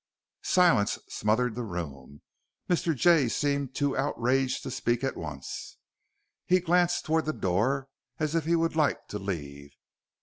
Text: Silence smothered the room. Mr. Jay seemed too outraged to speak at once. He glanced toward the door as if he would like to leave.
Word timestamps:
Silence 0.41 0.97
smothered 1.09 1.53
the 1.53 1.61
room. 1.61 2.23
Mr. 2.67 2.95
Jay 2.95 3.27
seemed 3.29 3.75
too 3.75 3.95
outraged 3.95 4.63
to 4.63 4.71
speak 4.71 5.03
at 5.03 5.15
once. 5.15 5.77
He 6.47 6.59
glanced 6.59 7.05
toward 7.05 7.25
the 7.25 7.33
door 7.33 7.87
as 8.17 8.33
if 8.33 8.45
he 8.45 8.55
would 8.55 8.75
like 8.75 9.07
to 9.09 9.19
leave. 9.19 9.75